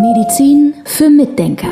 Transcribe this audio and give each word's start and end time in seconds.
Medizin 0.00 0.72
für 0.86 1.10
Mitdenker. 1.10 1.68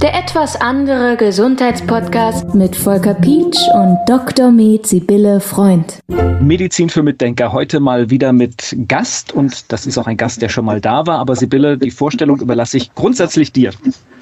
Der 0.00 0.14
etwas 0.14 0.54
andere 0.60 1.16
Gesundheitspodcast 1.16 2.54
mit 2.54 2.76
Volker 2.76 3.14
Pietsch 3.14 3.58
und 3.74 3.98
Dr. 4.06 4.52
Med 4.52 4.86
Sibylle 4.86 5.40
Freund. 5.40 5.98
Medizin 6.40 6.88
für 6.88 7.02
Mitdenker 7.02 7.52
heute 7.52 7.80
mal 7.80 8.08
wieder 8.08 8.32
mit 8.32 8.76
Gast 8.86 9.32
und 9.32 9.72
das 9.72 9.84
ist 9.86 9.98
auch 9.98 10.06
ein 10.06 10.16
Gast, 10.16 10.40
der 10.42 10.48
schon 10.48 10.64
mal 10.64 10.80
da 10.80 11.08
war. 11.08 11.18
Aber 11.18 11.34
Sibylle, 11.34 11.76
die 11.76 11.90
Vorstellung 11.90 12.40
überlasse 12.40 12.76
ich 12.76 12.94
grundsätzlich 12.94 13.50
dir. 13.50 13.72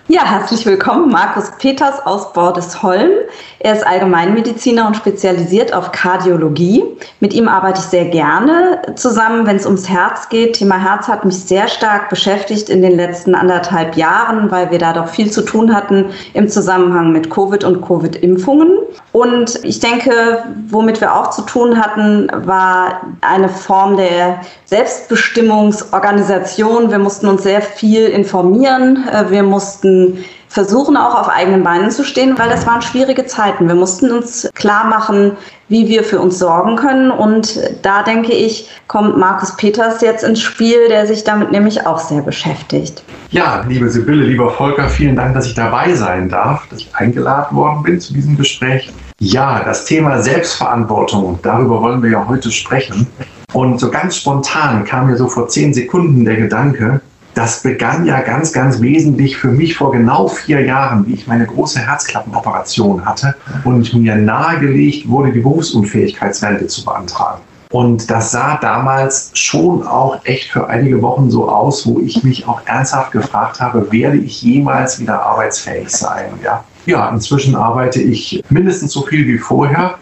Ja, 0.09 0.25
herzlich 0.25 0.67
willkommen, 0.67 1.13
Markus 1.13 1.53
Peters 1.59 2.05
aus 2.05 2.33
Bordesholm. 2.33 3.13
Er 3.61 3.75
ist 3.75 3.87
Allgemeinmediziner 3.87 4.89
und 4.89 4.97
spezialisiert 4.97 5.73
auf 5.73 5.93
Kardiologie. 5.93 6.83
Mit 7.21 7.33
ihm 7.33 7.47
arbeite 7.47 7.79
ich 7.79 7.87
sehr 7.87 8.07
gerne 8.07 8.83
zusammen, 8.97 9.47
wenn 9.47 9.55
es 9.55 9.65
ums 9.65 9.89
Herz 9.89 10.29
geht. 10.29 10.55
Thema 10.55 10.77
Herz 10.77 11.07
hat 11.07 11.25
mich 11.25 11.39
sehr 11.39 11.69
stark 11.69 12.11
beschäftigt 12.11 12.69
in 12.69 12.83
den 12.83 12.97
letzten 12.97 13.37
anderthalb 13.37 13.97
Jahren, 13.97 14.51
weil 14.51 14.73
wir 14.73 14.81
da 14.81 14.93
doch 14.93 15.07
viel 15.07 15.31
zu 15.31 15.43
tun 15.43 15.73
hatten 15.73 16.07
im 16.35 16.49
Zusammenhang 16.49 17.13
mit 17.13 17.31
Covid 17.31 17.63
und 17.63 17.81
Covid-Impfungen. 17.81 18.79
Und 19.13 19.61
ich 19.63 19.79
denke, 19.79 20.43
womit 20.69 21.01
wir 21.01 21.15
auch 21.15 21.31
zu 21.31 21.43
tun 21.43 21.81
hatten, 21.81 22.27
war 22.45 23.03
eine 23.21 23.49
Form 23.49 23.97
der 23.97 24.41
Selbstbestimmungsorganisation. 24.65 26.91
Wir 26.91 26.99
mussten 26.99 27.29
uns 27.29 27.45
sehr 27.45 27.63
viel 27.63 28.07
informieren. 28.07 29.07
Wir 29.29 29.45
mussten 29.45 29.92
versuchen, 30.49 30.97
auch 30.99 31.19
auf 31.19 31.29
eigenen 31.29 31.65
Beinen 31.65 31.91
zu 31.91 32.05
stehen, 32.05 32.39
weil 32.39 32.51
das 32.51 32.67
waren 32.67 32.83
schwierige 32.83 33.25
Zeiten. 33.25 33.69
Wir 33.69 33.75
mussten 33.75 34.11
uns 34.11 34.49
klar 34.55 34.85
machen, 34.85 35.33
wie 35.69 35.89
wir 35.89 36.05
für 36.05 36.21
uns 36.21 36.39
sorgen 36.39 36.77
können. 36.77 37.11
Und 37.11 37.59
da 37.81 38.03
denke 38.03 38.33
ich, 38.33 38.69
kommt 38.87 39.17
Markus 39.17 39.57
Peters 39.57 40.03
jetzt 40.03 40.23
ins 40.23 40.41
Spiel, 40.41 40.89
der 40.89 41.07
sich 41.07 41.25
damit 41.25 41.53
nämlich 41.53 41.87
auch 41.87 41.99
sehr 41.99 42.21
beschäftigt. 42.21 43.03
Ja, 43.31 43.65
liebe 43.67 43.89
Sibylle, 43.89 44.25
lieber 44.25 44.51
Volker, 44.51 44.89
vielen 44.91 45.17
Dank, 45.17 45.35
dass 45.35 45.47
ich 45.47 45.55
dabei 45.55 45.95
sein 45.95 46.29
darf, 46.29 46.67
dass 46.69 46.81
ich 46.81 46.95
eingeladen 46.95 47.57
worden 47.57 47.83
bin 47.83 47.99
zu 47.99 48.13
diesem 48.13 48.37
Gespräch. 48.37 48.93
Ja, 49.21 49.63
das 49.65 49.87
Thema 49.87 50.21
Selbstverantwortung, 50.21 51.39
darüber 51.43 51.81
wollen 51.81 52.03
wir 52.03 52.11
ja 52.11 52.29
heute 52.29 52.51
sprechen. 52.51 53.07
Und 53.55 53.81
so 53.81 53.91
ganz 53.91 54.17
spontan 54.17 54.85
kam 54.85 55.07
mir 55.07 55.17
so 55.17 55.29
vor 55.29 55.49
zehn 55.49 55.73
Sekunden 55.73 56.25
der 56.25 56.37
Gedanke, 56.37 57.01
das 57.35 57.63
begann 57.63 58.05
ja 58.05 58.21
ganz, 58.21 58.53
ganz 58.53 58.81
wesentlich 58.81 59.37
für 59.37 59.49
mich 59.49 59.77
vor 59.77 59.93
genau 59.93 60.29
vier 60.29 60.61
Jahren, 60.61 61.07
wie 61.07 61.15
ich 61.15 61.27
meine 61.27 61.47
große 61.47 61.81
Herzklappenoperation 61.81 63.05
hatte 63.05 63.35
und 63.65 63.95
mir 63.95 64.17
nahegelegt 64.17 65.09
wurde, 65.09 65.33
die 65.33 65.41
Berufsunfähigkeitsrente 65.41 66.67
zu 66.67 66.85
beantragen. 66.85 67.41
Und 67.71 68.11
das 68.11 68.33
sah 68.33 68.59
damals 68.59 69.31
schon 69.33 69.87
auch 69.87 70.21
echt 70.25 70.51
für 70.51 70.69
einige 70.69 71.01
Wochen 71.01 71.31
so 71.31 71.49
aus, 71.49 71.87
wo 71.87 72.01
ich 72.01 72.23
mich 72.23 72.47
auch 72.47 72.61
ernsthaft 72.67 73.13
gefragt 73.13 73.61
habe, 73.61 73.91
werde 73.91 74.19
ich 74.19 74.43
jemals 74.43 75.01
wieder 75.01 75.23
arbeitsfähig 75.23 75.89
sein? 75.89 76.27
Ja, 76.45 76.65
ja 76.85 77.09
inzwischen 77.09 77.57
arbeite 77.57 78.03
ich 78.03 78.45
mindestens 78.51 78.93
so 78.93 79.01
viel 79.03 79.27
wie 79.27 79.39
vorher. 79.39 79.95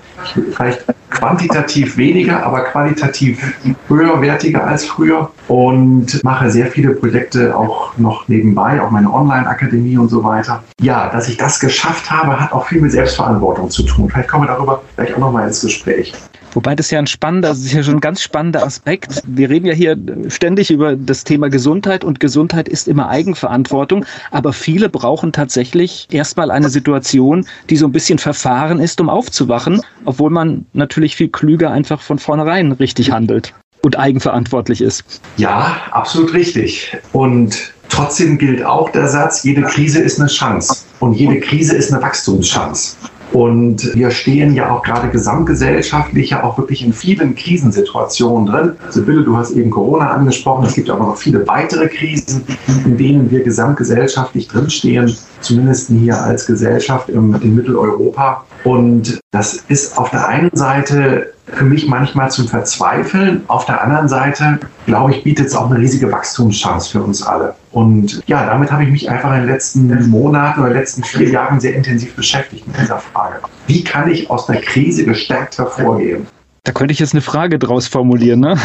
Vielleicht 0.56 0.84
quantitativ 1.10 1.96
weniger, 1.96 2.44
aber 2.44 2.60
qualitativ 2.64 3.54
höherwertiger 3.88 4.64
als 4.66 4.84
früher 4.84 5.30
und 5.48 6.22
mache 6.24 6.50
sehr 6.50 6.66
viele 6.66 6.94
Projekte 6.94 7.56
auch 7.56 7.96
noch 7.98 8.28
nebenbei, 8.28 8.80
auch 8.80 8.90
meine 8.90 9.12
Online-Akademie 9.12 9.98
und 9.98 10.08
so 10.08 10.22
weiter. 10.24 10.62
Ja, 10.80 11.08
dass 11.10 11.28
ich 11.28 11.36
das 11.36 11.60
geschafft 11.60 12.10
habe, 12.10 12.40
hat 12.40 12.52
auch 12.52 12.66
viel 12.66 12.80
mit 12.80 12.92
Selbstverantwortung 12.92 13.70
zu 13.70 13.82
tun. 13.82 14.08
Vielleicht 14.08 14.28
kommen 14.28 14.44
wir 14.44 14.54
darüber 14.54 14.82
gleich 14.96 15.12
auch 15.14 15.18
nochmal 15.18 15.48
ins 15.48 15.60
Gespräch. 15.60 16.14
Wobei 16.54 16.74
das 16.74 16.90
ja 16.90 16.98
ein 16.98 17.06
spannender, 17.06 17.48
das 17.50 17.60
ist 17.60 17.72
ja 17.72 17.82
schon 17.82 17.94
ein 17.94 18.00
ganz 18.00 18.22
spannender 18.22 18.64
Aspekt. 18.64 19.22
Wir 19.26 19.50
reden 19.50 19.66
ja 19.66 19.72
hier 19.72 19.96
ständig 20.28 20.70
über 20.70 20.96
das 20.96 21.24
Thema 21.24 21.48
Gesundheit 21.48 22.04
und 22.04 22.20
Gesundheit 22.20 22.68
ist 22.68 22.88
immer 22.88 23.08
Eigenverantwortung. 23.08 24.04
Aber 24.30 24.52
viele 24.52 24.88
brauchen 24.88 25.32
tatsächlich 25.32 26.08
erstmal 26.10 26.50
eine 26.50 26.68
Situation, 26.68 27.46
die 27.68 27.76
so 27.76 27.86
ein 27.86 27.92
bisschen 27.92 28.18
verfahren 28.18 28.80
ist, 28.80 29.00
um 29.00 29.08
aufzuwachen, 29.08 29.80
obwohl 30.04 30.30
man 30.30 30.66
natürlich 30.72 31.16
viel 31.16 31.28
klüger 31.28 31.70
einfach 31.70 32.00
von 32.00 32.18
vornherein 32.18 32.72
richtig 32.72 33.12
handelt 33.12 33.54
und 33.82 33.98
eigenverantwortlich 33.98 34.80
ist. 34.80 35.20
Ja, 35.36 35.76
absolut 35.90 36.34
richtig. 36.34 36.96
Und 37.12 37.72
trotzdem 37.88 38.38
gilt 38.38 38.64
auch 38.64 38.90
der 38.90 39.08
Satz, 39.08 39.42
jede 39.42 39.62
Krise 39.62 40.00
ist 40.00 40.20
eine 40.20 40.28
Chance 40.28 40.84
und 41.00 41.14
jede 41.14 41.40
Krise 41.40 41.76
ist 41.76 41.92
eine 41.92 42.02
Wachstumschance. 42.02 42.96
Und 43.32 43.94
wir 43.94 44.10
stehen 44.10 44.54
ja 44.54 44.70
auch 44.70 44.82
gerade 44.82 45.08
gesamtgesellschaftlich 45.08 46.30
ja 46.30 46.42
auch 46.42 46.58
wirklich 46.58 46.84
in 46.84 46.92
vielen 46.92 47.34
Krisensituationen 47.34 48.46
drin. 48.46 48.72
Sibylle, 48.90 49.22
du 49.22 49.36
hast 49.36 49.52
eben 49.52 49.70
Corona 49.70 50.10
angesprochen. 50.10 50.66
Es 50.66 50.74
gibt 50.74 50.90
aber 50.90 51.06
noch 51.06 51.16
viele 51.16 51.46
weitere 51.46 51.88
Krisen, 51.88 52.42
in 52.84 52.96
denen 52.96 53.30
wir 53.30 53.42
gesamtgesellschaftlich 53.44 54.48
drinstehen, 54.48 55.16
zumindest 55.40 55.90
hier 55.90 56.20
als 56.20 56.46
Gesellschaft 56.46 57.08
im, 57.08 57.34
in 57.40 57.54
Mitteleuropa. 57.54 58.44
Und 58.64 59.20
das 59.30 59.54
ist 59.68 59.96
auf 59.96 60.10
der 60.10 60.26
einen 60.26 60.50
Seite 60.54 61.32
für 61.46 61.64
mich 61.64 61.86
manchmal 61.88 62.30
zum 62.30 62.48
Verzweifeln. 62.48 63.42
Auf 63.48 63.66
der 63.66 63.82
anderen 63.82 64.08
Seite, 64.08 64.60
glaube 64.86 65.12
ich, 65.12 65.22
bietet 65.22 65.46
es 65.46 65.54
auch 65.54 65.70
eine 65.70 65.78
riesige 65.78 66.10
Wachstumschance 66.10 66.90
für 66.90 67.02
uns 67.02 67.22
alle. 67.22 67.54
Und 67.72 68.22
ja, 68.26 68.46
damit 68.46 68.70
habe 68.70 68.84
ich 68.84 68.90
mich 68.90 69.10
einfach 69.10 69.32
in 69.32 69.40
den 69.40 69.48
letzten 69.48 70.08
Monaten 70.10 70.60
oder 70.60 70.70
letzten 70.70 71.04
vier 71.04 71.28
Jahren 71.28 71.60
sehr 71.60 71.74
intensiv 71.74 72.14
beschäftigt 72.14 72.66
mit 72.66 72.78
dieser 72.78 72.98
Frage. 72.98 73.40
Wie 73.66 73.84
kann 73.84 74.10
ich 74.10 74.30
aus 74.30 74.48
einer 74.48 74.60
Krise 74.60 75.04
gestärkt 75.04 75.58
hervorgehen? 75.58 76.26
Da 76.64 76.72
könnte 76.72 76.92
ich 76.92 76.98
jetzt 76.98 77.14
eine 77.14 77.22
Frage 77.22 77.58
draus 77.58 77.86
formulieren, 77.86 78.40
ne? 78.40 78.56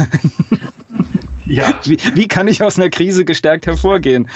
Ja. 1.46 1.74
Wie, 1.84 2.00
wie, 2.16 2.28
kann 2.28 2.48
ich 2.48 2.64
aus 2.64 2.80
einer 2.80 2.90
Krise 2.90 3.24
gestärkt 3.24 3.68
hervorgehen? 3.68 4.28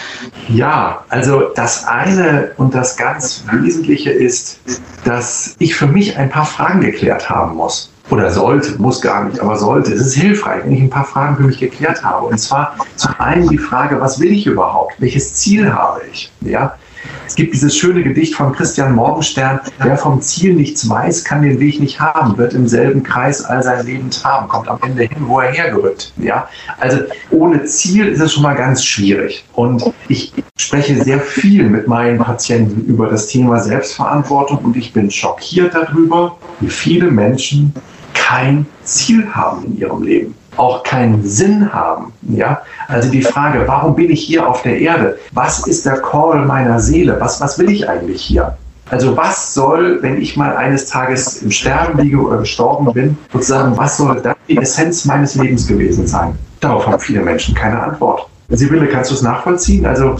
Ja, 0.47 1.03
also 1.09 1.49
das 1.55 1.85
eine 1.85 2.51
und 2.57 2.75
das 2.75 2.97
ganz 2.97 3.43
Wesentliche 3.51 4.11
ist, 4.11 4.59
dass 5.05 5.55
ich 5.57 5.73
für 5.73 5.87
mich 5.87 6.17
ein 6.17 6.29
paar 6.29 6.45
Fragen 6.45 6.81
geklärt 6.81 7.27
haben 7.27 7.55
muss 7.55 7.89
oder 8.09 8.31
sollte, 8.31 8.81
muss 8.81 9.01
gar 9.01 9.25
nicht, 9.25 9.39
aber 9.39 9.57
sollte. 9.57 9.93
Es 9.93 10.01
ist 10.01 10.15
hilfreich, 10.15 10.63
wenn 10.65 10.73
ich 10.73 10.81
ein 10.81 10.89
paar 10.89 11.05
Fragen 11.05 11.37
für 11.37 11.43
mich 11.43 11.59
geklärt 11.59 12.03
habe. 12.03 12.27
Und 12.27 12.39
zwar 12.39 12.75
zum 12.95 13.13
einen 13.19 13.47
die 13.47 13.57
Frage, 13.57 13.99
was 14.01 14.19
will 14.19 14.31
ich 14.31 14.45
überhaupt? 14.45 14.95
Welches 14.99 15.35
Ziel 15.35 15.71
habe 15.71 16.01
ich? 16.11 16.31
Ja? 16.41 16.75
Es 17.27 17.35
gibt 17.35 17.53
dieses 17.53 17.77
schöne 17.77 18.03
Gedicht 18.03 18.35
von 18.35 18.51
Christian 18.53 18.95
Morgenstern, 18.95 19.59
wer 19.77 19.97
vom 19.97 20.19
Ziel 20.19 20.55
nichts 20.55 20.89
weiß, 20.89 21.23
kann 21.23 21.43
den 21.43 21.59
Weg 21.59 21.79
nicht 21.79 21.99
haben, 21.99 22.37
wird 22.37 22.53
im 22.53 22.67
selben 22.67 23.03
Kreis 23.03 23.45
all 23.45 23.61
sein 23.61 23.85
Leben 23.85 24.09
traben, 24.09 24.47
kommt 24.47 24.67
am 24.67 24.79
Ende 24.81 25.03
hin, 25.03 25.17
wo 25.27 25.39
er 25.39 25.51
hergerückt. 25.51 26.11
Ja? 26.17 26.49
Also 26.79 27.01
ohne 27.29 27.63
Ziel 27.65 28.07
ist 28.07 28.19
es 28.19 28.33
schon 28.33 28.43
mal 28.43 28.55
ganz 28.55 28.83
schwierig. 28.83 29.45
Und 29.53 29.93
ich 30.07 30.33
spreche 30.57 31.01
sehr 31.03 31.19
viel 31.19 31.69
mit 31.69 31.87
meinen 31.87 32.17
Patienten 32.17 32.81
über 32.85 33.07
das 33.07 33.27
Thema 33.27 33.59
Selbstverantwortung 33.59 34.57
und 34.59 34.75
ich 34.75 34.91
bin 34.91 35.11
schockiert 35.11 35.75
darüber, 35.75 36.35
wie 36.59 36.69
viele 36.69 37.11
Menschen 37.11 37.73
kein 38.29 38.67
Ziel 38.83 39.27
haben 39.33 39.65
in 39.65 39.77
ihrem 39.79 40.03
Leben, 40.03 40.35
auch 40.55 40.83
keinen 40.83 41.27
Sinn 41.27 41.73
haben. 41.73 42.13
Ja? 42.21 42.61
Also 42.87 43.09
die 43.09 43.23
Frage, 43.23 43.63
warum 43.65 43.95
bin 43.95 44.11
ich 44.11 44.21
hier 44.21 44.47
auf 44.47 44.61
der 44.61 44.79
Erde? 44.79 45.17
Was 45.31 45.65
ist 45.65 45.85
der 45.85 45.99
Call 46.01 46.45
meiner 46.45 46.79
Seele? 46.79 47.17
Was, 47.19 47.41
was 47.41 47.57
will 47.57 47.71
ich 47.71 47.89
eigentlich 47.89 48.21
hier? 48.21 48.55
Also 48.91 49.17
was 49.17 49.53
soll, 49.53 49.99
wenn 50.01 50.21
ich 50.21 50.37
mal 50.37 50.55
eines 50.55 50.85
Tages 50.85 51.41
im 51.41 51.49
Sterben 51.49 51.99
liege 51.99 52.17
oder 52.17 52.37
gestorben 52.37 52.93
bin, 52.93 53.17
sozusagen, 53.33 53.75
was 53.77 53.97
soll 53.97 54.21
dann 54.21 54.35
die 54.47 54.57
Essenz 54.57 55.05
meines 55.05 55.35
Lebens 55.35 55.67
gewesen 55.67 56.05
sein? 56.05 56.37
Darauf 56.59 56.85
haben 56.85 56.99
viele 56.99 57.21
Menschen 57.21 57.55
keine 57.55 57.81
Antwort. 57.81 58.27
Sibylle, 58.49 58.87
kannst 58.87 59.09
du 59.09 59.15
es 59.15 59.21
nachvollziehen? 59.21 59.85
Also 59.85 60.17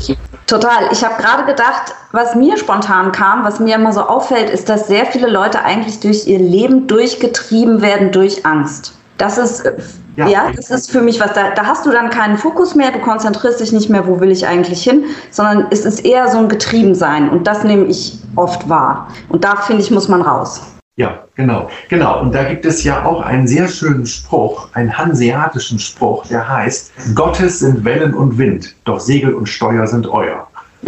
Total. 0.50 0.90
Ich 0.92 1.06
habe 1.06 1.22
gerade 1.22 1.46
gedacht, 1.46 1.94
was 2.12 2.34
mir 2.34 2.58
spontan 2.58 3.12
kam, 3.12 3.44
was 3.44 3.60
mir 3.60 3.76
immer 3.76 3.94
so 3.94 4.02
auffällt, 4.02 4.50
ist, 4.50 4.68
dass 4.68 4.88
sehr 4.88 5.06
viele 5.06 5.30
Leute 5.30 5.62
eigentlich 5.62 6.00
durch 6.00 6.26
ihr 6.26 6.40
Leben 6.40 6.88
durchgetrieben 6.88 7.84
werden 7.84 8.12
durch 8.12 8.48
Angst. 8.48 8.94
Das 9.20 9.38
ist, 9.38 9.60
äh, 9.60 9.76
ja, 10.16 10.28
ja 10.28 10.52
das 10.56 10.72
ist 10.72 10.90
für 10.90 11.02
mich 11.02 11.20
was, 11.20 11.34
da, 11.34 11.52
da 11.52 11.68
hast 11.68 11.86
du 11.86 11.92
dann 11.92 12.10
keinen 12.10 12.36
Fokus 12.36 12.74
mehr, 12.74 12.90
du 12.90 12.98
konzentrierst 12.98 13.60
dich 13.60 13.72
nicht 13.72 13.92
mehr, 13.92 14.08
wo 14.08 14.20
will 14.20 14.32
ich 14.32 14.48
eigentlich 14.48 14.82
hin, 14.82 15.04
sondern 15.30 15.68
es 15.70 15.86
ist 15.86 16.04
eher 16.04 16.28
so 16.30 16.40
ein 16.40 16.50
Getriebensein 16.50 17.30
und 17.30 17.46
das 17.46 17.64
nehme 17.64 17.86
ich 17.86 18.18
oft 18.36 18.68
wahr. 18.68 19.10
Und 19.30 19.44
da 19.44 19.56
finde 19.56 19.84
ich, 19.84 19.92
muss 19.92 20.08
man 20.08 20.24
raus. 20.24 20.62
Ja, 21.00 21.24
genau, 21.36 21.70
genau. 21.88 22.20
Und 22.20 22.36
da 22.36 22.44
gibt 22.44 22.66
es 22.66 22.84
ja 22.84 23.06
auch 23.06 23.22
einen 23.22 23.48
sehr 23.48 23.70
schönen 23.70 24.06
Spruch, 24.06 24.68
einen 24.74 24.98
hanseatischen 24.98 25.80
Spruch, 25.80 26.28
der 26.28 26.46
heißt, 26.46 26.92
Gottes 27.16 27.60
sind 27.60 27.86
Wellen 27.86 28.14
und 28.14 28.38
Wind, 28.38 28.76
doch 28.84 29.00
Segel 29.00 29.34
und 29.34 29.48
Steuer 29.48 29.88
sind 29.88 30.08
euer. 30.08 30.46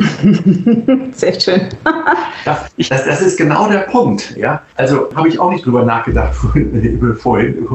Sehr 1.11 1.39
schön. 1.39 1.69
das, 2.45 2.59
das, 2.89 3.05
das, 3.05 3.21
ist 3.21 3.37
genau 3.37 3.69
der 3.69 3.79
Punkt. 3.79 4.35
Ja? 4.37 4.61
Also 4.75 5.09
habe 5.15 5.29
ich 5.29 5.39
auch 5.39 5.51
nicht 5.51 5.65
drüber 5.65 5.83
nachgedacht 5.83 6.33
vorhin 7.19 7.67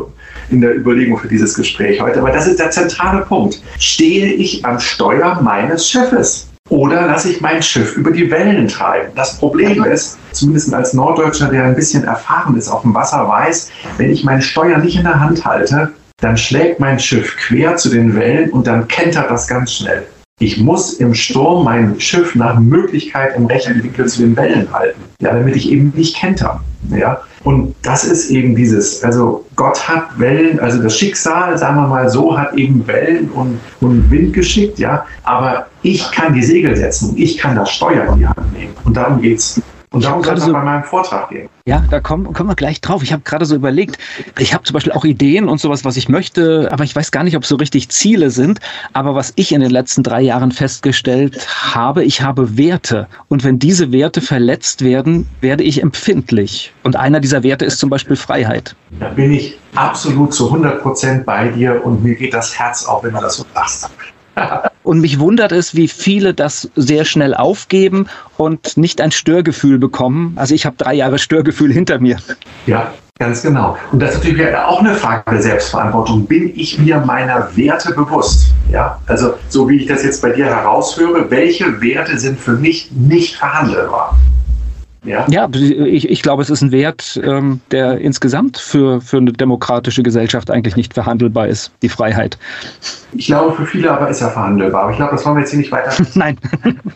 in 0.51 0.61
der 0.63 0.77
Überlegung 0.77 1.19
für 1.19 1.29
dieses 1.29 1.55
Gespräch 1.55 2.01
heute. 2.01 2.21
Aber 2.21 2.31
das 2.31 2.47
ist 2.47 2.59
der 2.59 2.71
zentrale 2.71 3.23
Punkt. 3.23 3.63
Stehe 3.79 4.33
ich 4.33 4.65
am 4.65 4.81
Steuer 4.81 5.41
meines 5.43 5.89
Schiffes? 5.89 6.49
Oder 6.69 7.07
lasse 7.07 7.31
ich 7.31 7.41
mein 7.41 7.63
Schiff 7.63 7.97
über 7.97 8.11
die 8.11 8.31
Wellen 8.31 8.67
treiben? 8.67 9.13
Das 9.15 9.39
Problem 9.39 9.85
ist, 9.85 10.19
zumindest 10.37 10.73
als 10.73 10.93
Norddeutscher, 10.93 11.49
der 11.49 11.65
ein 11.65 11.75
bisschen 11.75 12.05
erfahren 12.05 12.57
ist 12.57 12.69
auf 12.69 12.83
dem 12.83 12.95
Wasser, 12.95 13.27
weiß, 13.27 13.71
wenn 13.99 14.11
ich 14.11 14.25
mein 14.25 14.43
Steuer 14.43 14.79
nicht 14.79 14.97
in 14.97 15.05
der 15.05 15.21
Hand 15.21 15.45
halte, 15.45 15.93
dann 16.21 16.37
schlägt 16.37 16.81
mein 16.81 16.99
Schiff 16.99 17.37
quer 17.37 17.77
zu 17.77 17.91
den 17.91 18.15
Wellen 18.15 18.51
und 18.51 18.67
dann 18.67 18.89
kentert 18.89 19.31
das 19.31 19.47
ganz 19.49 19.73
schnell. 19.73 20.07
Ich 20.39 20.59
muss 20.59 20.95
im 20.95 21.15
Sturm 21.15 21.65
mein 21.65 21.99
Schiff 21.99 22.35
nach 22.35 22.59
Möglichkeit 22.59 23.37
im 23.37 23.47
rechten 23.47 23.83
Winkel 23.83 24.07
zu 24.07 24.21
den 24.21 24.37
Wellen 24.37 24.71
halten, 24.71 25.01
ja, 25.21 25.33
damit 25.33 25.57
ich 25.57 25.71
eben 25.71 25.95
nicht 25.97 26.17
kenter. 26.17 26.61
Ja? 26.91 27.23
Und 27.43 27.75
das 27.83 28.05
ist 28.05 28.31
eben 28.31 28.55
dieses, 28.55 29.03
also 29.03 29.47
Gott 29.57 29.89
hat 29.89 30.19
Wellen, 30.19 30.61
also 30.61 30.83
das 30.83 30.99
Schicksal, 30.99 31.57
sagen 31.57 31.77
wir 31.77 31.87
mal 31.87 32.11
so, 32.11 32.37
hat 32.37 32.55
eben 32.55 32.87
Wellen 32.87 33.31
und, 33.31 33.61
und 33.81 34.11
Wind 34.11 34.35
geschickt, 34.35 34.79
ja, 34.79 35.07
aber 35.23 35.69
ich 35.83 36.11
kann 36.11 36.35
die 36.35 36.43
Segel 36.43 36.77
setzen, 36.77 37.15
ich 37.17 37.39
kann 37.39 37.57
das 37.57 37.71
Steuer 37.71 38.13
in 38.13 38.19
die 38.19 38.27
Hand 38.27 38.53
nehmen. 38.53 38.75
Und 38.85 38.97
darum 38.97 39.23
geht 39.23 39.39
es. 39.39 39.63
Und 39.97 40.05
darum 40.05 40.23
soll 40.23 40.35
es 40.35 40.45
so, 40.45 40.53
bei 40.53 40.63
meinem 40.63 40.85
Vortrag 40.85 41.31
gehen. 41.31 41.49
Ja, 41.67 41.83
da 41.91 42.01
kommen, 42.01 42.31
kommen 42.35 42.51
wir 42.51 42.55
gleich 42.55 42.83
drauf. 42.83 43.03
Ich 43.03 43.15
habe 43.15 43.23
gerade 43.23 43.47
so 43.47 43.55
überlegt, 43.55 43.97
ich 44.39 44.53
habe 44.53 44.63
zum 44.63 44.75
Beispiel 44.75 44.93
auch 44.93 45.07
Ideen 45.07 45.49
und 45.49 45.59
sowas, 45.59 45.87
was 45.87 45.97
ich 45.97 46.11
möchte, 46.11 46.69
aber 46.71 46.85
ich 46.85 46.95
weiß 46.95 47.13
gar 47.13 47.25
nicht, 47.25 47.35
ob 47.35 47.45
es 47.45 47.49
so 47.49 47.57
richtig 47.57 47.89
Ziele 47.89 48.29
sind. 48.29 48.61
Aber 48.93 49.15
was 49.15 49.33
ich 49.37 49.53
in 49.53 49.63
den 49.63 49.71
letzten 49.71 50.03
drei 50.03 50.21
Jahren 50.21 50.53
festgestellt 50.53 51.47
habe, 51.49 52.05
ich 52.05 52.21
habe 52.21 52.59
Werte. 52.59 53.09
Und 53.29 53.43
wenn 53.43 53.59
diese 53.59 53.91
Werte 53.91 54.21
verletzt 54.21 54.85
werden, 54.85 55.27
werde 55.41 55.65
ich 55.65 55.83
empfindlich. 55.83 56.75
Und 56.83 56.97
einer 56.97 57.21
dieser 57.21 57.43
Werte 57.43 57.65
ist 57.65 57.79
zum 57.79 57.89
Beispiel 57.89 58.17
Freiheit. 58.17 58.77
Da 59.01 59.09
bin 59.09 59.33
ich 59.33 59.59
absolut 59.75 60.35
zu 60.35 60.49
100 60.49 60.83
Prozent 60.83 61.25
bei 61.25 61.49
dir 61.49 61.83
und 61.87 62.05
mir 62.05 62.17
geht 62.17 62.35
das 62.35 62.59
Herz 62.59 62.85
auf, 62.85 63.03
wenn 63.03 63.15
du 63.15 63.21
das 63.23 63.37
so 63.37 63.47
sagst. 63.55 63.91
Und 64.87 65.01
mich 65.01 65.19
wundert 65.19 65.51
es, 65.51 65.75
wie 65.75 65.89
viele 65.89 66.33
das 66.33 66.71
sehr 66.77 67.05
schnell 67.05 67.35
aufgeben 67.35 68.07
und 68.37 68.77
nicht 68.77 69.01
ein 69.01 69.11
Störgefühl 69.11 69.81
bekommen. 69.81 70.35
Also 70.37 70.55
ich 70.55 70.65
habe 70.65 70.77
drei 70.77 70.95
Jahre 70.95 71.19
Störgefühl 71.19 71.73
hinter 71.73 71.99
mir. 71.99 72.19
Ja, 72.67 72.93
ganz 73.19 73.43
genau. 73.43 73.77
Und 73.91 74.01
das 74.01 74.11
ist 74.11 74.19
natürlich 74.19 74.55
auch 74.55 74.79
eine 74.79 74.95
Frage 74.95 75.25
der 75.29 75.43
Selbstverantwortung. 75.43 76.27
Bin 76.27 76.53
ich 76.55 76.79
mir 76.79 77.01
meiner 77.01 77.49
Werte 77.57 77.95
bewusst? 77.95 78.53
Ja, 78.71 79.01
also 79.07 79.35
so 79.49 79.69
wie 79.69 79.79
ich 79.79 79.87
das 79.87 80.05
jetzt 80.05 80.23
bei 80.23 80.31
dir 80.31 80.47
heraushöre, 80.47 81.29
welche 81.33 81.81
Werte 81.81 82.17
sind 82.17 82.39
für 82.39 82.53
mich 82.53 82.93
nicht 82.93 83.35
verhandelbar? 83.35 84.17
Ja, 85.07 85.25
ja 85.29 85.49
ich, 85.53 86.09
ich 86.11 86.23
glaube, 86.23 86.43
es 86.43 86.51
ist 86.51 86.63
ein 86.63 86.73
Wert, 86.73 87.21
ähm, 87.25 87.61
der 87.71 87.99
insgesamt 87.99 88.59
für, 88.59 89.01
für 89.01 89.19
eine 89.19 89.33
demokratische 89.33 90.03
Gesellschaft 90.03 90.51
eigentlich 90.51 90.77
nicht 90.77 90.95
verhandelbar 90.95 91.47
ist, 91.47 91.73
die 91.83 91.89
Freiheit. 91.89 92.37
Ich 93.13 93.27
glaube, 93.27 93.55
für 93.55 93.67
viele 93.67 93.91
aber 93.91 94.09
ist 94.09 94.21
er 94.21 94.31
verhandelbar. 94.31 94.83
Aber 94.83 94.91
ich 94.91 94.97
glaube, 94.97 95.13
das 95.13 95.25
wollen 95.25 95.37
wir 95.37 95.41
jetzt 95.41 95.51
hier 95.51 95.61
nicht 95.61 95.73
weiter. 95.73 95.93
Nein. 96.15 96.37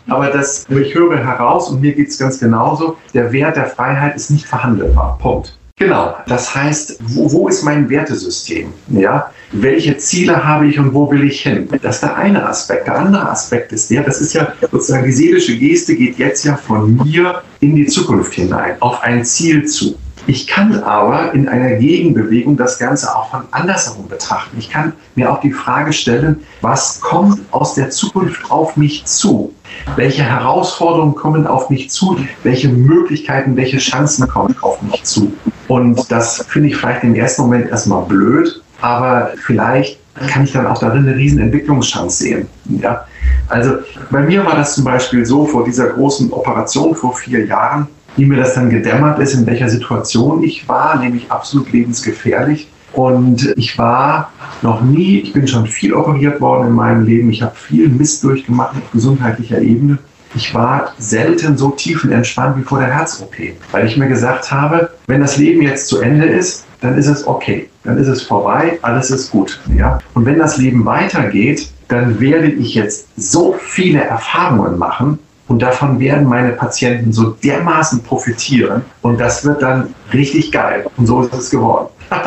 aber 0.08 0.28
das, 0.28 0.66
ich 0.68 0.94
höre 0.94 1.16
heraus, 1.16 1.70
und 1.70 1.80
mir 1.80 1.94
geht 1.94 2.08
es 2.08 2.18
ganz 2.18 2.40
genauso, 2.40 2.96
der 3.14 3.32
Wert 3.32 3.56
der 3.56 3.66
Freiheit 3.66 4.16
ist 4.16 4.30
nicht 4.30 4.46
verhandelbar. 4.46 5.16
Punkt. 5.18 5.56
Genau. 5.80 6.14
Das 6.26 6.54
heißt, 6.54 6.98
wo, 7.00 7.32
wo, 7.32 7.48
ist 7.48 7.62
mein 7.62 7.88
Wertesystem? 7.88 8.70
Ja? 8.88 9.32
Welche 9.50 9.96
Ziele 9.96 10.44
habe 10.44 10.66
ich 10.66 10.78
und 10.78 10.92
wo 10.92 11.10
will 11.10 11.24
ich 11.24 11.40
hin? 11.40 11.68
Das 11.80 11.96
ist 11.96 12.02
der 12.02 12.16
eine 12.16 12.46
Aspekt. 12.46 12.86
Der 12.86 12.98
andere 12.98 13.30
Aspekt 13.30 13.72
ist 13.72 13.90
der, 13.90 14.02
das 14.02 14.20
ist 14.20 14.34
ja 14.34 14.52
sozusagen 14.70 15.06
die 15.06 15.12
seelische 15.12 15.56
Geste 15.56 15.96
geht 15.96 16.18
jetzt 16.18 16.44
ja 16.44 16.54
von 16.54 16.96
mir 16.96 17.42
in 17.60 17.74
die 17.76 17.86
Zukunft 17.86 18.34
hinein, 18.34 18.74
auf 18.80 19.02
ein 19.02 19.24
Ziel 19.24 19.64
zu. 19.64 19.96
Ich 20.30 20.46
kann 20.46 20.80
aber 20.84 21.34
in 21.34 21.48
einer 21.48 21.70
Gegenbewegung 21.70 22.56
das 22.56 22.78
Ganze 22.78 23.12
auch 23.16 23.32
von 23.32 23.42
andersherum 23.50 24.06
betrachten. 24.06 24.56
Ich 24.60 24.70
kann 24.70 24.92
mir 25.16 25.28
auch 25.28 25.40
die 25.40 25.50
Frage 25.50 25.92
stellen, 25.92 26.44
was 26.60 27.00
kommt 27.00 27.40
aus 27.50 27.74
der 27.74 27.90
Zukunft 27.90 28.48
auf 28.48 28.76
mich 28.76 29.04
zu? 29.06 29.52
Welche 29.96 30.22
Herausforderungen 30.22 31.16
kommen 31.16 31.48
auf 31.48 31.68
mich 31.68 31.90
zu? 31.90 32.16
Welche 32.44 32.68
Möglichkeiten, 32.68 33.56
welche 33.56 33.78
Chancen 33.78 34.28
kommen 34.28 34.54
auf 34.60 34.80
mich 34.82 35.02
zu? 35.02 35.32
Und 35.66 36.08
das 36.12 36.46
finde 36.46 36.68
ich 36.68 36.76
vielleicht 36.76 37.02
im 37.02 37.16
ersten 37.16 37.42
Moment 37.42 37.68
erstmal 37.68 38.04
blöd, 38.04 38.62
aber 38.80 39.32
vielleicht 39.44 39.98
kann 40.28 40.44
ich 40.44 40.52
dann 40.52 40.68
auch 40.68 40.78
darin 40.78 41.08
eine 41.08 41.16
riesen 41.16 41.40
Entwicklungschance 41.40 42.18
sehen. 42.18 42.46
Ja? 42.80 43.04
Also 43.48 43.78
bei 44.12 44.20
mir 44.20 44.46
war 44.46 44.54
das 44.54 44.76
zum 44.76 44.84
Beispiel 44.84 45.26
so 45.26 45.44
vor 45.44 45.64
dieser 45.64 45.88
großen 45.88 46.32
Operation 46.32 46.94
vor 46.94 47.16
vier 47.16 47.46
Jahren, 47.46 47.88
wie 48.20 48.26
mir 48.26 48.36
das 48.36 48.54
dann 48.54 48.68
gedämmert 48.68 49.18
ist, 49.18 49.32
in 49.32 49.46
welcher 49.46 49.70
Situation 49.70 50.42
ich 50.42 50.68
war, 50.68 50.98
nämlich 50.98 51.30
absolut 51.30 51.72
lebensgefährlich. 51.72 52.68
Und 52.92 53.54
ich 53.56 53.78
war 53.78 54.30
noch 54.60 54.82
nie, 54.82 55.20
ich 55.20 55.32
bin 55.32 55.48
schon 55.48 55.66
viel 55.66 55.94
operiert 55.94 56.40
worden 56.40 56.68
in 56.68 56.74
meinem 56.74 57.04
Leben, 57.04 57.30
ich 57.30 57.40
habe 57.40 57.54
viel 57.56 57.88
Mist 57.88 58.22
durchgemacht 58.22 58.76
auf 58.76 58.92
gesundheitlicher 58.92 59.60
Ebene. 59.60 59.98
Ich 60.34 60.54
war 60.54 60.92
selten 60.98 61.56
so 61.56 61.70
tiefenentspannt 61.70 62.58
wie 62.58 62.62
vor 62.62 62.78
der 62.78 62.88
Herz-OP, 62.88 63.34
weil 63.72 63.86
ich 63.86 63.96
mir 63.96 64.06
gesagt 64.06 64.52
habe, 64.52 64.90
wenn 65.06 65.22
das 65.22 65.38
Leben 65.38 65.62
jetzt 65.62 65.88
zu 65.88 66.00
Ende 66.00 66.26
ist, 66.26 66.66
dann 66.82 66.98
ist 66.98 67.06
es 67.06 67.26
okay, 67.26 67.68
dann 67.84 67.96
ist 67.96 68.08
es 68.08 68.22
vorbei, 68.22 68.78
alles 68.82 69.10
ist 69.10 69.30
gut. 69.30 69.60
Ja? 69.74 69.98
Und 70.14 70.26
wenn 70.26 70.38
das 70.38 70.58
Leben 70.58 70.84
weitergeht, 70.84 71.70
dann 71.88 72.20
werde 72.20 72.48
ich 72.48 72.74
jetzt 72.74 73.08
so 73.16 73.56
viele 73.58 74.02
Erfahrungen 74.02 74.78
machen, 74.78 75.18
und 75.50 75.60
davon 75.60 75.98
werden 75.98 76.28
meine 76.28 76.52
Patienten 76.52 77.12
so 77.12 77.30
dermaßen 77.30 78.04
profitieren. 78.04 78.82
Und 79.02 79.18
das 79.18 79.44
wird 79.44 79.60
dann 79.60 79.92
richtig 80.12 80.52
geil. 80.52 80.86
Und 80.96 81.06
so 81.06 81.22
ist 81.22 81.34
es 81.34 81.50
geworden. 81.50 81.88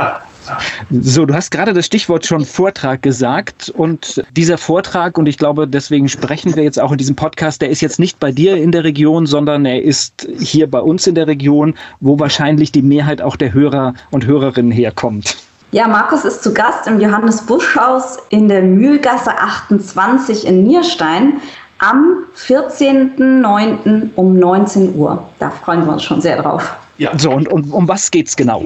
So, 0.90 1.26
du 1.26 1.34
hast 1.34 1.52
gerade 1.52 1.72
das 1.72 1.86
Stichwort 1.86 2.26
schon 2.26 2.44
Vortrag 2.44 3.02
gesagt 3.02 3.70
und 3.78 4.22
dieser 4.36 4.58
Vortrag, 4.58 5.18
und 5.18 5.26
ich 5.26 5.38
glaube, 5.38 5.66
deswegen 5.66 6.10
sprechen 6.10 6.54
wir 6.58 6.64
jetzt 6.64 6.82
auch 6.82 6.92
in 6.92 6.98
diesem 6.98 7.16
Podcast, 7.16 7.62
der 7.62 7.70
ist 7.70 7.80
jetzt 7.80 7.98
nicht 7.98 8.20
bei 8.20 8.34
dir 8.34 8.58
in 8.58 8.74
der 8.74 8.84
Region, 8.84 9.26
sondern 9.26 9.66
er 9.66 9.82
ist 9.82 10.28
hier 10.40 10.70
bei 10.70 10.82
uns 10.82 11.08
in 11.08 11.16
der 11.16 11.28
Region, 11.28 11.76
wo 12.02 12.20
wahrscheinlich 12.20 12.74
die 12.74 12.82
Mehrheit 12.82 13.22
auch 13.22 13.38
der 13.38 13.54
Hörer 13.54 13.94
und 14.12 14.26
Hörerinnen 14.26 14.74
herkommt. 14.74 15.38
Ja, 15.74 15.88
Markus 15.88 16.26
ist 16.26 16.44
zu 16.44 16.54
Gast 16.54 16.88
im 16.88 17.00
Johannes 17.00 17.42
Busch 17.46 17.76
Haus 17.78 18.18
in 18.30 18.50
der 18.50 18.64
Mühlgasse 18.64 19.32
28 19.32 20.46
in 20.46 20.68
Nierstein 20.68 21.42
am 21.84 22.24
14.09. 22.38 24.10
um 24.16 24.40
19 24.40 24.96
Uhr. 24.96 25.28
Da 25.40 25.52
freuen 25.52 25.86
wir 25.86 25.94
uns 25.94 26.04
schon 26.04 26.22
sehr 26.22 26.42
drauf. 26.42 26.78
Ja. 26.98 27.18
So, 27.18 27.32
und, 27.32 27.48
und 27.48 27.72
um 27.72 27.88
was 27.88 28.10
geht's 28.12 28.36
genau? 28.36 28.64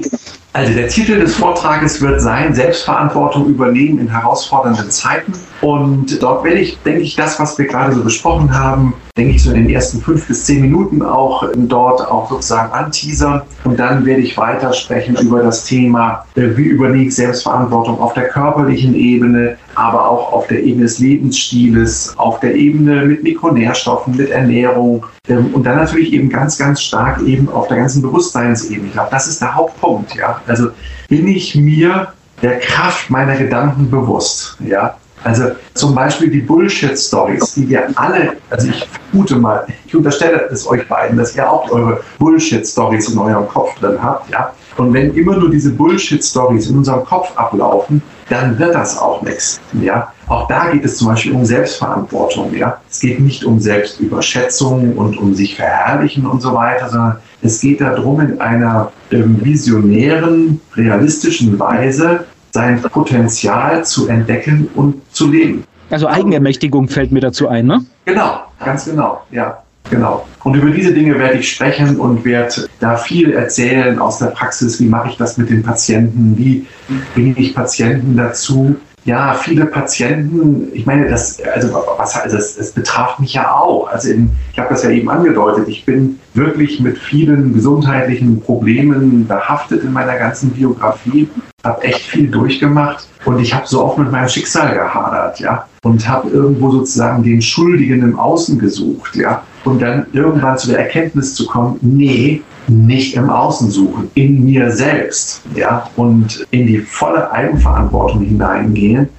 Also 0.54 0.74
der 0.74 0.90
Titel 0.90 1.20
des 1.20 1.36
Vortrages 1.36 2.02
wird 2.02 2.20
sein, 2.20 2.54
Selbstverantwortung 2.54 3.48
übernehmen 3.48 4.00
in 4.00 4.10
herausfordernden 4.10 4.92
Zeiten. 4.92 5.32
Und 5.62 6.22
dort 6.22 6.44
werde 6.44 6.60
ich, 6.60 6.78
denke 6.80 7.02
ich, 7.02 7.16
das, 7.16 7.40
was 7.40 7.58
wir 7.58 7.68
gerade 7.68 7.94
so 7.94 8.04
besprochen 8.04 8.54
haben, 8.54 8.94
denke 9.16 9.36
ich, 9.36 9.44
so 9.44 9.52
in 9.52 9.64
den 9.64 9.70
ersten 9.70 10.02
fünf 10.02 10.28
bis 10.28 10.46
zehn 10.46 10.62
Minuten 10.62 11.02
auch 11.02 11.48
dort 11.56 12.06
auch 12.06 12.30
sozusagen 12.30 12.74
anteasern. 12.74 13.44
Und 13.64 13.80
dann 13.80 14.06
werde 14.06 14.22
ich 14.22 14.38
weiter 14.38 14.74
sprechen 14.74 15.16
über 15.16 15.42
das 15.42 15.64
Thema, 15.64 16.26
äh, 16.36 16.58
wie 16.58 16.66
übernehme 16.66 17.04
ich 17.04 17.16
Selbstverantwortung 17.16 18.00
auf 18.00 18.14
der 18.14 18.28
körperlichen 18.28 18.94
Ebene, 18.94 19.58
aber 19.78 20.10
auch 20.10 20.34
auf 20.34 20.48
der 20.48 20.64
Ebene 20.64 20.86
des 20.86 20.98
Lebensstiles, 20.98 22.16
auf 22.18 22.40
der 22.40 22.56
Ebene 22.56 23.06
mit 23.06 23.22
Mikronährstoffen, 23.22 24.18
mit 24.18 24.32
Ernährung 24.32 25.06
ähm, 25.28 25.54
und 25.54 25.64
dann 25.64 25.78
natürlich 25.78 26.14
eben 26.14 26.30
ganz, 26.30 26.58
ganz 26.58 26.82
stark 26.82 27.22
eben 27.22 27.48
auf 27.48 27.68
der 27.68 27.78
ganzen 27.78 28.02
Bewusstseinsebene. 28.02 28.88
Ich 28.88 28.94
glaube, 28.94 29.10
das 29.12 29.28
ist 29.28 29.40
der 29.40 29.54
Hauptpunkt. 29.54 30.16
Ja? 30.16 30.42
Also 30.48 30.70
bin 31.10 31.28
ich 31.28 31.54
mir 31.56 32.08
der 32.42 32.58
Kraft 32.60 33.12
meiner 33.12 33.36
Gedanken 33.38 33.92
bewusst. 33.92 34.58
Ja? 34.66 34.98
Also 35.24 35.52
zum 35.76 35.94
Beispiel 35.94 36.32
die 36.32 36.42
Bullshit-Stories, 36.42 37.54
die 37.54 37.70
wir 37.70 37.88
alle, 37.96 38.38
also 38.50 38.70
ich 38.70 38.88
vermute 39.12 39.36
mal, 39.36 39.68
ich 39.86 39.96
unterstelle 39.96 40.48
es 40.52 40.68
euch 40.68 40.88
beiden, 40.88 41.18
dass 41.18 41.36
ihr 41.36 41.48
auch 41.50 41.70
eure 41.70 42.02
Bullshit-Stories 42.18 43.10
in 43.10 43.20
eurem 43.20 43.48
Kopf 43.48 43.80
drin 43.80 43.98
habt, 44.02 44.32
ja. 44.32 44.54
Und 44.78 44.94
wenn 44.94 45.14
immer 45.16 45.36
nur 45.36 45.50
diese 45.50 45.72
Bullshit-Stories 45.72 46.70
in 46.70 46.78
unserem 46.78 47.04
Kopf 47.04 47.36
ablaufen, 47.36 48.02
dann 48.30 48.60
wird 48.60 48.76
das 48.76 48.98
auch 48.98 49.22
nichts, 49.22 49.60
ja. 49.82 50.12
Auch 50.28 50.48
da 50.48 50.72
geht 50.72 50.84
es 50.84 50.98
zum 50.98 51.08
Beispiel 51.08 51.34
um 51.34 51.46
Selbstverantwortung, 51.46 52.54
ja. 52.56 52.80
Es 52.90 53.00
geht 53.00 53.20
nicht 53.20 53.46
um 53.46 53.60
Selbstüberschätzung 53.60 54.98
und 54.98 55.18
um 55.18 55.34
sich 55.34 55.56
verherrlichen 55.56 56.26
und 56.26 56.42
so 56.42 56.54
weiter, 56.54 56.90
sondern 56.90 57.18
es 57.42 57.62
geht 57.62 57.82
darum, 57.82 58.20
in 58.20 58.42
einer 58.42 58.92
ähm, 59.12 59.44
visionären, 59.44 60.60
realistischen 60.76 61.58
Weise 61.60 62.26
sein 62.52 62.82
Potenzial 62.82 63.86
zu 63.86 64.08
entdecken 64.08 64.70
und 64.76 64.96
zu 65.14 65.30
leben. 65.30 65.64
Also 65.90 66.08
Eigenermächtigung 66.08 66.90
fällt 66.90 67.12
mir 67.12 67.22
dazu 67.22 67.48
ein, 67.48 67.66
ne? 67.66 67.86
Genau, 68.06 68.42
ganz 68.64 68.86
genau, 68.86 69.22
ja. 69.32 69.64
Genau. 69.90 70.28
Und 70.44 70.56
über 70.56 70.70
diese 70.70 70.94
Dinge 70.94 71.18
werde 71.20 71.40
ich 71.40 71.52
sprechen 71.52 72.00
und 72.00 72.24
werde 72.24 72.68
da 72.80 72.96
viel 72.96 73.34
erzählen 73.34 74.00
aus 74.00 74.20
der 74.20 74.28
Praxis. 74.28 74.80
Wie 74.80 74.88
mache 74.88 75.10
ich 75.10 75.18
das 75.18 75.38
mit 75.38 75.50
den 75.50 75.64
Patienten? 75.64 76.38
Wie 76.38 76.66
bringe 77.14 77.38
ich 77.38 77.54
Patienten 77.54 78.16
dazu, 78.16 78.78
ja, 79.08 79.34
viele 79.36 79.66
Patienten, 79.66 80.68
ich 80.74 80.86
meine, 80.86 81.08
das, 81.08 81.42
also, 81.42 81.82
was, 81.98 82.18
also 82.18 82.36
es, 82.36 82.58
es 82.58 82.74
betraf 82.74 83.18
mich 83.20 83.34
ja 83.34 83.54
auch. 83.54 83.88
Also 83.88 84.10
in, 84.10 84.30
ich 84.52 84.60
habe 84.60 84.68
das 84.70 84.84
ja 84.84 84.90
eben 84.90 85.10
angedeutet, 85.10 85.70
ich 85.70 85.86
bin 85.86 86.20
wirklich 86.34 86.82
mit 86.82 86.98
vielen 86.98 87.54
gesundheitlichen 87.54 88.42
Problemen 88.42 89.26
behaftet 89.26 89.86
in 89.86 89.94
meiner 89.94 90.18
ganzen 90.18 90.50
Biografie, 90.50 91.30
habe 91.64 91.84
echt 91.84 92.02
viel 92.02 92.28
durchgemacht 92.28 93.08
und 93.24 93.40
ich 93.40 93.54
habe 93.54 93.66
so 93.66 93.86
oft 93.86 93.98
mit 93.98 94.12
meinem 94.12 94.28
Schicksal 94.28 94.74
gehadert, 94.74 95.40
ja, 95.40 95.66
und 95.84 96.06
habe 96.06 96.30
irgendwo 96.30 96.70
sozusagen 96.72 97.24
den 97.24 97.42
Schuldigen 97.42 98.02
im 98.02 98.20
Außen 98.20 98.60
gesucht, 98.60 99.16
ja, 99.16 99.42
und 99.68 99.82
dann 99.82 100.08
irgendwann 100.14 100.58
zu 100.58 100.70
der 100.70 100.80
Erkenntnis 100.80 101.36
zu 101.36 101.46
kommen, 101.46 101.78
nee, 101.82 102.42
nicht 102.68 103.16
im 103.16 103.30
Außen 103.30 103.70
suchen, 103.70 104.10
in 104.16 104.44
mir 104.46 104.72
selbst, 104.72 105.42
ja, 105.56 105.90
und 105.96 106.46
in 106.52 106.68
die 106.68 106.80
volle 106.80 107.32
Eigenverantwortung 107.32 108.22
hineingehen 108.22 109.10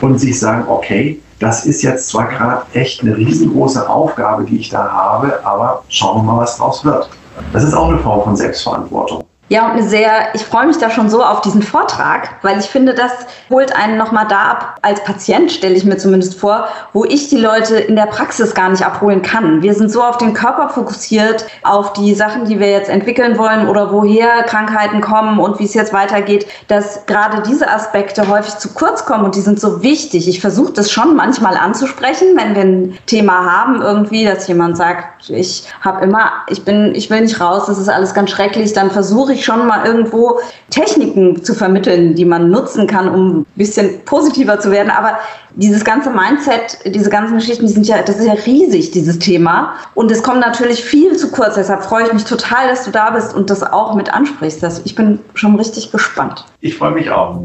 und 0.00 0.18
sich 0.18 0.38
sagen, 0.38 0.64
okay, 0.68 1.20
das 1.38 1.66
ist 1.66 1.82
jetzt 1.82 2.08
zwar 2.08 2.28
gerade 2.28 2.62
echt 2.74 3.02
eine 3.02 3.16
riesengroße 3.16 3.88
Aufgabe, 3.88 4.44
die 4.44 4.58
ich 4.58 4.68
da 4.68 4.88
habe, 4.88 5.44
aber 5.44 5.82
schauen 5.88 6.24
wir 6.24 6.32
mal, 6.32 6.42
was 6.42 6.56
draus 6.56 6.84
wird. 6.84 7.08
Das 7.52 7.64
ist 7.64 7.74
auch 7.74 7.88
eine 7.88 7.98
Form 7.98 8.22
von 8.22 8.36
Selbstverantwortung. 8.36 9.24
Ja, 9.52 9.66
und 9.66 9.72
eine 9.72 9.82
sehr, 9.86 10.34
ich 10.34 10.46
freue 10.46 10.66
mich 10.66 10.78
da 10.78 10.88
schon 10.88 11.10
so 11.10 11.22
auf 11.22 11.42
diesen 11.42 11.62
Vortrag, 11.62 12.30
weil 12.40 12.58
ich 12.58 12.64
finde, 12.64 12.94
das 12.94 13.12
holt 13.50 13.76
einen 13.76 13.98
nochmal 13.98 14.26
da 14.26 14.44
ab, 14.44 14.78
als 14.80 15.04
Patient 15.04 15.52
stelle 15.52 15.74
ich 15.74 15.84
mir 15.84 15.98
zumindest 15.98 16.40
vor, 16.40 16.68
wo 16.94 17.04
ich 17.04 17.28
die 17.28 17.36
Leute 17.36 17.76
in 17.76 17.94
der 17.94 18.06
Praxis 18.06 18.54
gar 18.54 18.70
nicht 18.70 18.82
abholen 18.82 19.20
kann. 19.20 19.60
Wir 19.60 19.74
sind 19.74 19.90
so 19.90 20.02
auf 20.02 20.16
den 20.16 20.32
Körper 20.32 20.70
fokussiert, 20.70 21.44
auf 21.64 21.92
die 21.92 22.14
Sachen, 22.14 22.46
die 22.46 22.60
wir 22.60 22.70
jetzt 22.70 22.88
entwickeln 22.88 23.36
wollen 23.36 23.68
oder 23.68 23.92
woher 23.92 24.42
Krankheiten 24.44 25.02
kommen 25.02 25.38
und 25.38 25.58
wie 25.58 25.64
es 25.64 25.74
jetzt 25.74 25.92
weitergeht, 25.92 26.46
dass 26.68 27.04
gerade 27.04 27.42
diese 27.46 27.70
Aspekte 27.70 28.28
häufig 28.28 28.56
zu 28.56 28.72
kurz 28.72 29.04
kommen 29.04 29.26
und 29.26 29.34
die 29.34 29.42
sind 29.42 29.60
so 29.60 29.82
wichtig. 29.82 30.30
Ich 30.30 30.40
versuche 30.40 30.72
das 30.72 30.90
schon 30.90 31.14
manchmal 31.14 31.58
anzusprechen, 31.58 32.28
wenn 32.36 32.54
wir 32.54 32.62
ein 32.62 32.98
Thema 33.04 33.44
haben 33.44 33.82
irgendwie, 33.82 34.24
dass 34.24 34.48
jemand 34.48 34.78
sagt, 34.78 35.28
ich 35.28 35.64
habe 35.82 36.02
immer, 36.02 36.32
ich 36.48 36.64
bin, 36.64 36.94
ich 36.94 37.10
will 37.10 37.20
nicht 37.20 37.38
raus, 37.38 37.64
das 37.66 37.76
ist 37.76 37.90
alles 37.90 38.14
ganz 38.14 38.30
schrecklich, 38.30 38.72
dann 38.72 38.90
versuche 38.90 39.34
ich 39.34 39.41
schon 39.44 39.66
mal 39.66 39.86
irgendwo 39.86 40.40
Techniken 40.70 41.42
zu 41.42 41.54
vermitteln, 41.54 42.14
die 42.14 42.24
man 42.24 42.50
nutzen 42.50 42.86
kann, 42.86 43.08
um 43.08 43.40
ein 43.40 43.46
bisschen 43.56 44.04
positiver 44.04 44.58
zu 44.58 44.70
werden. 44.70 44.90
Aber 44.90 45.18
dieses 45.54 45.84
ganze 45.84 46.10
Mindset, 46.10 46.78
diese 46.84 47.10
ganzen 47.10 47.36
Geschichten, 47.36 47.66
die 47.66 47.72
sind 47.72 47.86
ja, 47.86 48.02
das 48.02 48.18
ist 48.18 48.26
ja 48.26 48.34
riesig, 48.46 48.90
dieses 48.90 49.18
Thema. 49.18 49.74
Und 49.94 50.10
es 50.10 50.22
kommt 50.22 50.40
natürlich 50.40 50.84
viel 50.84 51.16
zu 51.16 51.30
kurz. 51.30 51.54
Deshalb 51.56 51.82
freue 51.84 52.06
ich 52.06 52.12
mich 52.12 52.24
total, 52.24 52.68
dass 52.68 52.84
du 52.84 52.90
da 52.90 53.10
bist 53.10 53.34
und 53.34 53.50
das 53.50 53.62
auch 53.62 53.94
mit 53.94 54.12
ansprichst. 54.12 54.62
Ich 54.84 54.94
bin 54.94 55.18
schon 55.34 55.56
richtig 55.56 55.92
gespannt. 55.92 56.44
Ich 56.60 56.76
freue 56.76 56.92
mich 56.92 57.10
auch. 57.10 57.40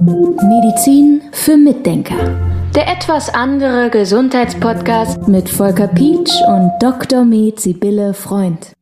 Medizin 0.00 1.22
für 1.32 1.56
Mitdenker. 1.56 2.14
Der 2.74 2.86
etwas 2.88 3.32
andere 3.34 3.90
Gesundheitspodcast 3.90 5.26
mit 5.26 5.48
Volker 5.48 5.88
Pietsch 5.88 6.32
und 6.46 6.70
Dr. 6.80 7.24
Med 7.24 7.58
Sibylle 7.58 8.14
Freund. 8.14 8.72